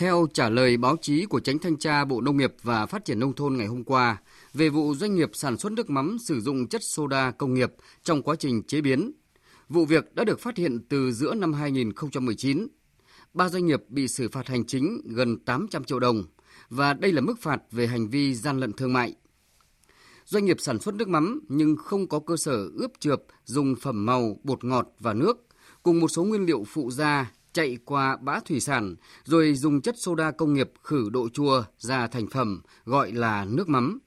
[0.00, 3.20] Theo trả lời báo chí của Tránh Thanh tra Bộ Nông nghiệp và Phát triển
[3.20, 4.16] Nông thôn ngày hôm qua
[4.54, 8.22] về vụ doanh nghiệp sản xuất nước mắm sử dụng chất soda công nghiệp trong
[8.22, 9.12] quá trình chế biến,
[9.68, 12.66] vụ việc đã được phát hiện từ giữa năm 2019.
[13.34, 16.24] Ba doanh nghiệp bị xử phạt hành chính gần 800 triệu đồng
[16.70, 19.14] và đây là mức phạt về hành vi gian lận thương mại.
[20.24, 24.06] Doanh nghiệp sản xuất nước mắm nhưng không có cơ sở ướp trượp dùng phẩm
[24.06, 25.46] màu, bột ngọt và nước
[25.82, 29.94] cùng một số nguyên liệu phụ gia chạy qua bã thủy sản rồi dùng chất
[29.98, 33.98] soda công nghiệp khử độ chua ra thành phẩm gọi là nước mắm.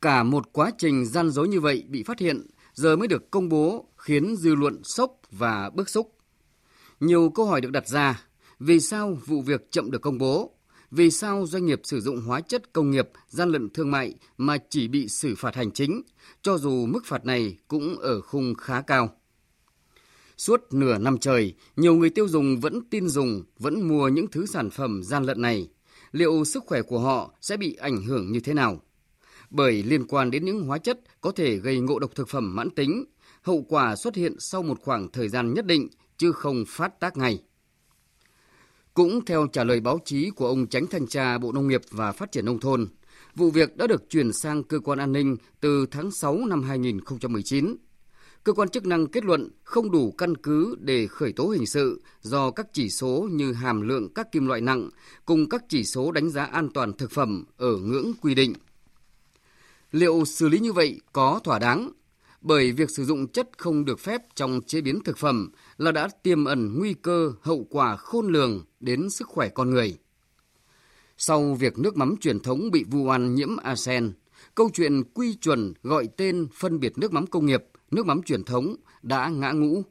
[0.00, 3.48] Cả một quá trình gian dối như vậy bị phát hiện giờ mới được công
[3.48, 6.18] bố khiến dư luận sốc và bức xúc.
[7.00, 8.26] Nhiều câu hỏi được đặt ra,
[8.58, 10.54] vì sao vụ việc chậm được công bố?
[10.90, 14.58] Vì sao doanh nghiệp sử dụng hóa chất công nghiệp gian lận thương mại mà
[14.70, 16.02] chỉ bị xử phạt hành chính,
[16.42, 19.19] cho dù mức phạt này cũng ở khung khá cao?
[20.40, 24.46] Suốt nửa năm trời, nhiều người tiêu dùng vẫn tin dùng, vẫn mua những thứ
[24.46, 25.68] sản phẩm gian lận này.
[26.12, 28.80] Liệu sức khỏe của họ sẽ bị ảnh hưởng như thế nào?
[29.50, 32.70] Bởi liên quan đến những hóa chất có thể gây ngộ độc thực phẩm mãn
[32.70, 33.04] tính,
[33.42, 37.16] hậu quả xuất hiện sau một khoảng thời gian nhất định chứ không phát tác
[37.16, 37.42] ngay.
[38.94, 42.12] Cũng theo trả lời báo chí của ông Tránh Thanh tra Bộ Nông nghiệp và
[42.12, 42.88] Phát triển Nông thôn,
[43.34, 47.76] vụ việc đã được chuyển sang cơ quan an ninh từ tháng 6 năm 2019
[48.44, 52.02] cơ quan chức năng kết luận không đủ căn cứ để khởi tố hình sự
[52.22, 54.90] do các chỉ số như hàm lượng các kim loại nặng
[55.24, 58.54] cùng các chỉ số đánh giá an toàn thực phẩm ở ngưỡng quy định.
[59.92, 61.90] Liệu xử lý như vậy có thỏa đáng?
[62.40, 66.08] Bởi việc sử dụng chất không được phép trong chế biến thực phẩm là đã
[66.22, 69.98] tiềm ẩn nguy cơ hậu quả khôn lường đến sức khỏe con người.
[71.16, 74.12] Sau việc nước mắm truyền thống bị vu oan nhiễm arsen,
[74.54, 78.44] câu chuyện quy chuẩn gọi tên phân biệt nước mắm công nghiệp nước mắm truyền
[78.44, 79.82] thống đã ngã ngũ.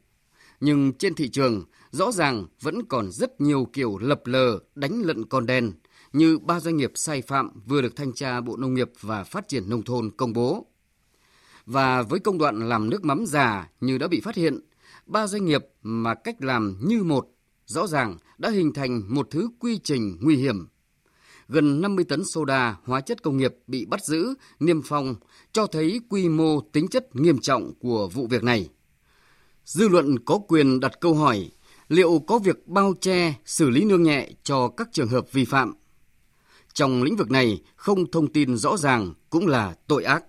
[0.60, 5.26] Nhưng trên thị trường, rõ ràng vẫn còn rất nhiều kiểu lập lờ đánh lận
[5.26, 5.72] con đen,
[6.14, 9.48] như ba doanh nghiệp sai phạm vừa được thanh tra Bộ Nông nghiệp và Phát
[9.48, 10.66] triển Nông thôn công bố.
[11.66, 14.60] Và với công đoạn làm nước mắm giả như đã bị phát hiện,
[15.06, 17.28] ba doanh nghiệp mà cách làm như một,
[17.66, 20.68] rõ ràng đã hình thành một thứ quy trình nguy hiểm
[21.50, 25.16] gần 50 tấn soda hóa chất công nghiệp bị bắt giữ, niêm phong,
[25.52, 28.70] cho thấy quy mô tính chất nghiêm trọng của vụ việc này.
[29.66, 31.50] Dư luận có quyền đặt câu hỏi
[31.88, 35.74] liệu có việc bao che, xử lý nương nhẹ cho các trường hợp vi phạm.
[36.74, 40.24] Trong lĩnh vực này, không thông tin rõ ràng cũng là tội ác.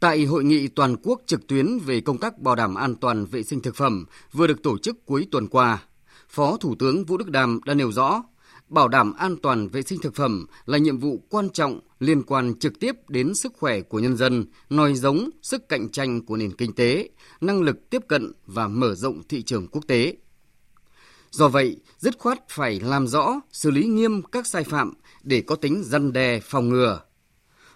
[0.00, 3.42] Tại hội nghị toàn quốc trực tuyến về công tác bảo đảm an toàn vệ
[3.42, 5.82] sinh thực phẩm vừa được tổ chức cuối tuần qua,
[6.28, 8.22] Phó Thủ tướng Vũ Đức Đam đã nêu rõ
[8.74, 12.54] bảo đảm an toàn vệ sinh thực phẩm là nhiệm vụ quan trọng liên quan
[12.58, 16.52] trực tiếp đến sức khỏe của nhân dân, nòi giống sức cạnh tranh của nền
[16.52, 20.16] kinh tế, năng lực tiếp cận và mở rộng thị trường quốc tế.
[21.30, 24.92] Do vậy, dứt khoát phải làm rõ, xử lý nghiêm các sai phạm
[25.22, 27.00] để có tính răn đe phòng ngừa.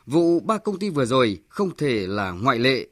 [0.06, 2.88] Vụ ba công ty vừa rồi không thể là ngoại lệ.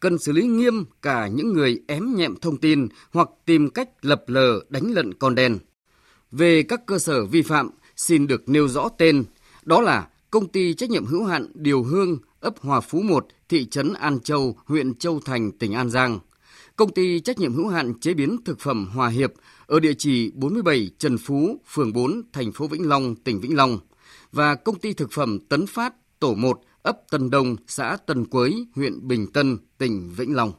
[0.00, 4.24] Cần xử lý nghiêm cả những người ém nhẹm thông tin hoặc tìm cách lập
[4.26, 5.58] lờ đánh lận con đen.
[6.32, 9.24] Về các cơ sở vi phạm, xin được nêu rõ tên,
[9.64, 13.66] đó là Công ty trách nhiệm hữu hạn Điều Hương, ấp Hòa Phú 1, thị
[13.66, 16.18] trấn An Châu, huyện Châu Thành, tỉnh An Giang.
[16.76, 19.32] Công ty trách nhiệm hữu hạn chế biến thực phẩm Hòa Hiệp
[19.66, 23.78] ở địa chỉ 47 Trần Phú, phường 4, thành phố Vĩnh Long, tỉnh Vĩnh Long
[24.32, 28.66] và công ty thực phẩm Tấn Phát, tổ 1, ấp Tân Đông, xã Tân Quới,
[28.74, 30.52] huyện Bình Tân, tỉnh Vĩnh Long.